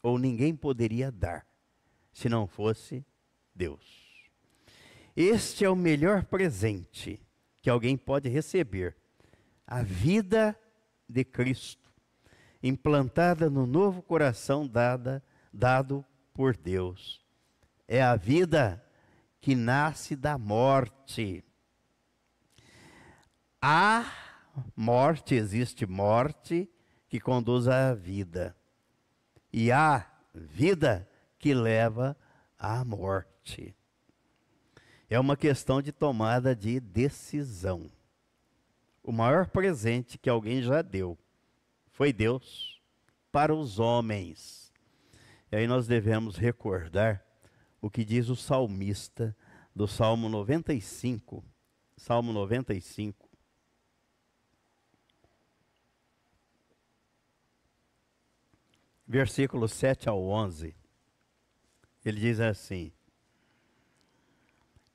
[0.07, 1.45] ou ninguém poderia dar
[2.13, 3.05] se não fosse
[3.53, 4.31] Deus.
[5.13, 7.21] Este é o melhor presente
[7.61, 8.95] que alguém pode receber:
[9.65, 10.57] a vida
[11.09, 11.91] de Cristo
[12.63, 17.21] implantada no novo coração dada, dado por Deus.
[17.85, 18.81] É a vida
[19.41, 21.43] que nasce da morte.
[23.61, 24.09] Há
[24.73, 26.69] morte, existe morte
[27.09, 28.56] que conduz à vida.
[29.51, 31.07] E há vida
[31.39, 32.15] que leva
[32.57, 33.75] à morte.
[35.09, 37.89] É uma questão de tomada de decisão.
[39.01, 41.17] O maior presente que alguém já deu
[41.91, 42.81] foi Deus
[43.31, 44.73] para os homens.
[45.51, 47.23] E aí nós devemos recordar
[47.81, 49.35] o que diz o salmista
[49.73, 51.43] do Salmo 95.
[51.95, 53.26] Salmo 95.
[59.07, 60.75] Versículos 7 ao 11.
[62.03, 62.91] Ele diz assim: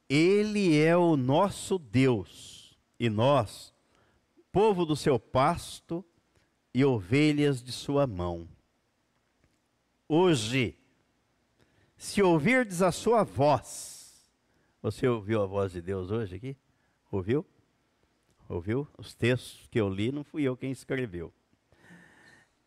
[0.08, 3.72] Ele é o nosso Deus, e nós,
[4.50, 6.04] povo do seu pasto
[6.74, 8.48] e ovelhas de sua mão.
[10.08, 10.78] Hoje,
[11.96, 14.30] se ouvirdes a sua voz,
[14.82, 16.56] você ouviu a voz de Deus hoje aqui?
[17.10, 17.46] Ouviu?
[18.48, 18.86] Ouviu?
[18.98, 21.32] Os textos que eu li não fui eu quem escreveu.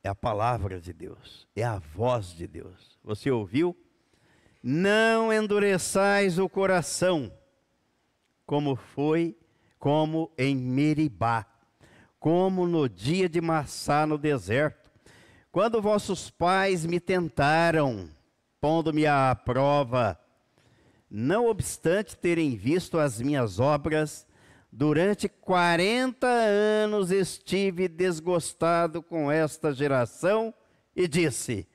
[0.05, 2.95] É a palavra de Deus, é a voz de Deus.
[3.03, 3.75] Você ouviu?
[4.61, 7.33] Não endureçais o coração,
[8.45, 9.35] como foi,
[9.79, 11.47] como em Meribá,
[12.19, 14.91] como no dia de Massá no deserto,
[15.51, 18.07] quando vossos pais me tentaram,
[18.61, 20.19] pondo-me à prova,
[21.09, 24.27] não obstante terem visto as minhas obras,
[24.77, 30.53] durante 40 anos estive desgostado com esta geração
[30.93, 31.65] e disse: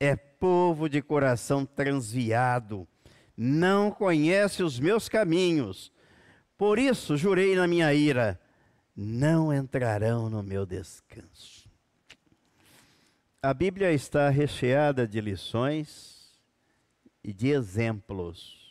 [0.00, 2.88] é povo de coração transviado,
[3.36, 5.92] não conhece os meus caminhos.
[6.56, 8.40] Por isso jurei na minha ira:
[8.96, 11.68] não entrarão no meu descanso.
[13.42, 16.32] A Bíblia está recheada de lições
[17.22, 18.62] e de exemplos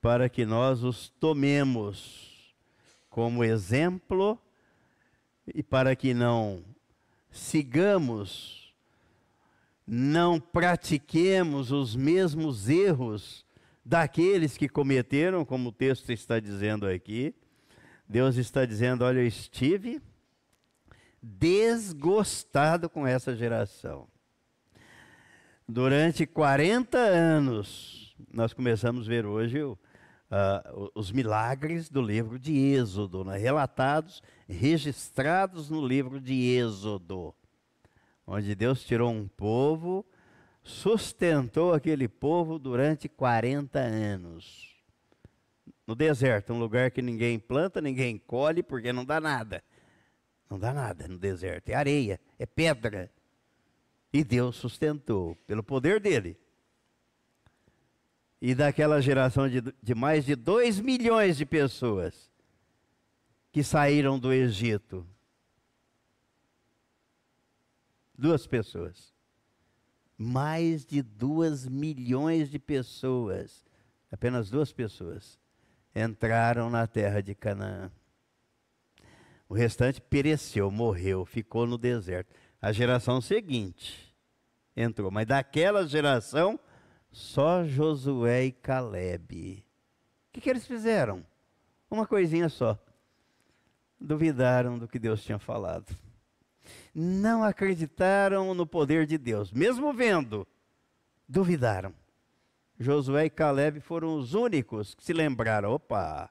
[0.00, 2.25] para que nós os tomemos
[3.16, 4.38] como exemplo
[5.46, 6.62] e para que não
[7.30, 8.74] sigamos,
[9.86, 13.42] não pratiquemos os mesmos erros
[13.82, 17.34] daqueles que cometeram, como o texto está dizendo aqui.
[18.06, 19.98] Deus está dizendo: olha, eu estive
[21.22, 24.06] desgostado com essa geração.
[25.66, 29.58] Durante 40 anos, nós começamos a ver hoje
[30.30, 33.36] uh, os milagres do livro de Êxodo, né?
[33.36, 37.34] relatados, registrados no livro de Êxodo,
[38.26, 40.04] onde Deus tirou um povo,
[40.62, 44.74] sustentou aquele povo durante 40 anos.
[45.86, 49.62] No deserto, um lugar que ninguém planta, ninguém colhe, porque não dá nada.
[50.50, 53.10] Não dá nada no deserto, é areia, é pedra.
[54.12, 56.36] E Deus sustentou, pelo poder dele.
[58.40, 62.30] E daquela geração de, de mais de 2 milhões de pessoas
[63.50, 65.06] que saíram do Egito,
[68.16, 69.14] duas pessoas.
[70.18, 73.64] Mais de 2 milhões de pessoas,
[74.10, 75.38] apenas duas pessoas,
[75.94, 77.90] entraram na terra de Canaã.
[79.48, 82.34] O restante pereceu, morreu, ficou no deserto.
[82.60, 84.14] A geração seguinte
[84.74, 86.58] entrou, mas daquela geração,
[87.16, 89.64] só Josué e Caleb.
[90.28, 91.24] O que, que eles fizeram?
[91.90, 92.78] Uma coisinha só.
[93.98, 95.96] Duvidaram do que Deus tinha falado.
[96.94, 100.46] Não acreditaram no poder de Deus, mesmo vendo,
[101.26, 101.94] duvidaram.
[102.78, 106.28] Josué e Caleb foram os únicos que se lembraram: opa,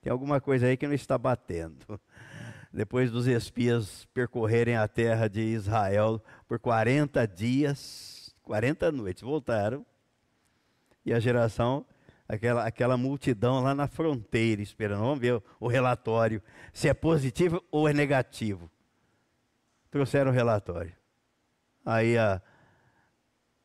[0.00, 2.00] tem alguma coisa aí que não está batendo
[2.72, 9.84] depois dos espias percorrerem a terra de Israel por 40 dias, 40 noites, voltaram.
[11.04, 11.84] E a geração,
[12.28, 15.00] aquela, aquela multidão lá na fronteira esperando.
[15.00, 16.42] Vamos ver o, relatório,
[16.72, 18.70] se é positivo ou é negativo.
[19.90, 20.94] Trouxeram o relatório.
[21.84, 22.40] Aí a,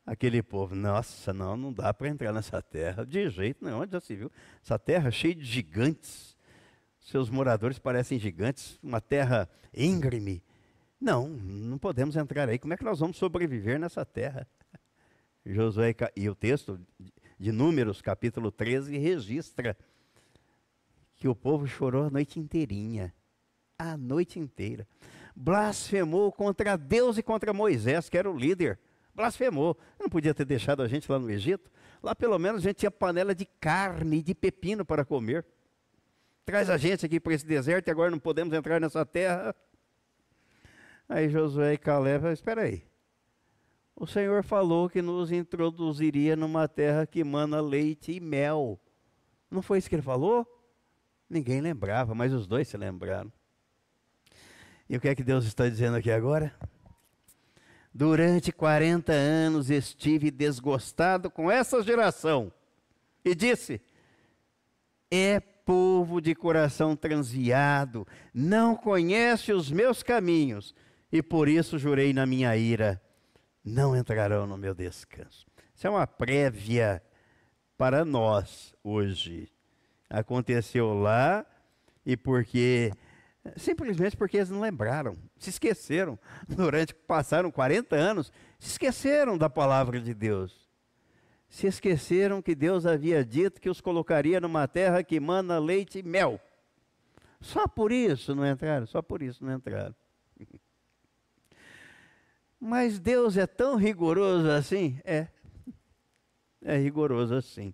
[0.05, 4.15] aquele povo, nossa, não, não dá para entrar nessa terra, de jeito nenhum, já se
[4.15, 4.31] viu?
[4.63, 6.37] Essa terra cheia de gigantes
[7.07, 10.43] seus moradores parecem gigantes, uma terra íngreme.
[10.99, 12.59] Não, não podemos entrar aí.
[12.59, 14.45] Como é que nós vamos sobreviver nessa terra?
[15.45, 16.77] Josué e o texto
[17.37, 19.77] de Números, capítulo 13, registra
[21.15, 23.13] que o povo chorou a noite inteirinha.
[23.77, 24.87] A noite inteira.
[25.35, 28.79] Blasfemou contra Deus e contra Moisés, que era o líder.
[29.13, 29.77] Blasfemou.
[29.99, 31.69] Não podia ter deixado a gente lá no Egito.
[32.01, 35.45] Lá pelo menos a gente tinha panela de carne e de pepino para comer
[36.47, 39.53] traz a gente aqui para esse deserto e agora não podemos entrar nessa terra.
[41.09, 42.86] Aí Josué e Caleb, espera aí.
[43.99, 48.79] O Senhor falou que nos introduziria numa terra que mana leite e mel.
[49.49, 50.45] Não foi isso que ele falou?
[51.27, 53.33] Ninguém lembrava, mas os dois se lembraram.
[54.87, 56.55] E o que é que Deus está dizendo aqui agora?
[57.91, 62.53] Durante 40 anos estive desgostado com essa geração
[63.25, 63.81] e disse:
[65.09, 70.75] é povo de coração transviado, não conhece os meus caminhos,
[71.11, 73.01] e por isso jurei na minha ira:
[73.67, 75.45] não entrarão no meu descanso.
[75.75, 77.03] Isso é uma prévia
[77.77, 79.51] para nós hoje.
[80.09, 81.45] Aconteceu lá
[82.05, 82.91] e porque
[83.57, 86.17] simplesmente porque eles não lembraram, se esqueceram.
[86.47, 90.67] Durante passaram 40 anos, se esqueceram da palavra de Deus.
[91.49, 96.03] Se esqueceram que Deus havia dito que os colocaria numa terra que mana leite e
[96.03, 96.39] mel.
[97.39, 99.95] Só por isso não entraram, só por isso não entraram.
[102.59, 104.99] Mas Deus é tão rigoroso assim?
[105.03, 105.27] É.
[106.61, 107.73] É rigoroso assim.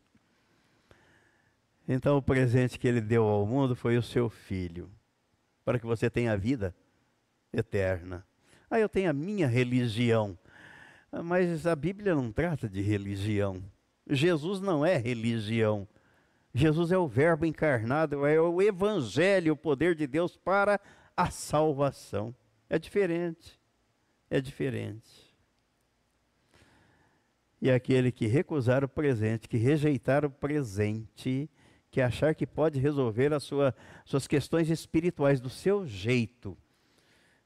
[1.88, 4.90] Então o presente que ele deu ao mundo foi o seu filho
[5.66, 6.76] para que você tenha vida
[7.52, 8.26] eterna.
[8.70, 10.38] Ah, eu tenho a minha religião.
[11.12, 13.64] Ah, mas a Bíblia não trata de religião.
[14.10, 15.88] Jesus não é religião.
[16.54, 20.80] Jesus é o Verbo encarnado, é o Evangelho, o poder de Deus para
[21.16, 22.36] a salvação.
[22.70, 23.60] É diferente.
[24.34, 25.32] É diferente.
[27.62, 31.48] E aquele que recusar o presente, que rejeitar o presente,
[31.92, 36.58] que achar que pode resolver as sua, suas questões espirituais do seu jeito,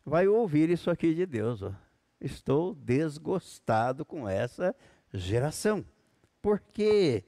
[0.06, 1.62] vai ouvir isso aqui de Deus.
[1.62, 1.74] Ó.
[2.22, 4.74] Estou desgostado com essa
[5.14, 5.84] geração.
[6.42, 7.26] Por quê?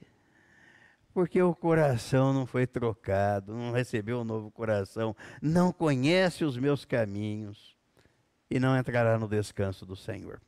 [1.12, 6.86] Porque o coração não foi trocado, não recebeu um novo coração, não conhece os meus
[6.86, 7.78] caminhos
[8.50, 10.40] e não entrará no descanso do Senhor.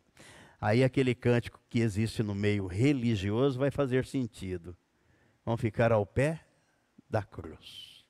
[0.61, 4.76] Aí aquele cântico que existe no meio religioso vai fazer sentido.
[5.44, 6.40] Vão ficar ao pé
[7.09, 8.05] da cruz.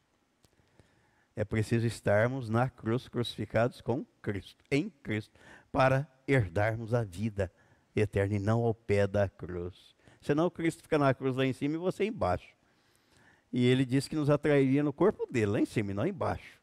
[1.34, 5.38] É preciso estarmos na cruz crucificados com Cristo, em Cristo,
[5.70, 7.50] para herdarmos a vida
[7.96, 9.94] eterna e não ao pé da cruz.
[10.20, 12.54] Senão Cristo fica na cruz lá em cima e você embaixo.
[13.52, 16.61] E ele disse que nos atrairia no corpo dele, lá em cima e não embaixo.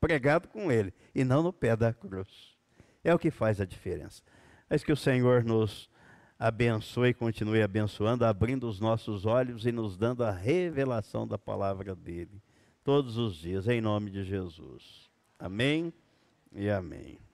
[0.00, 2.56] Pregado com ele e não no pé da cruz.
[3.02, 4.22] É o que faz a diferença.
[4.68, 5.88] Mas que o Senhor nos
[6.38, 11.94] abençoe e continue abençoando, abrindo os nossos olhos e nos dando a revelação da palavra
[11.96, 12.40] dele
[12.88, 15.10] todos os dias, em nome de Jesus.
[15.38, 15.92] Amém
[16.52, 17.27] e amém.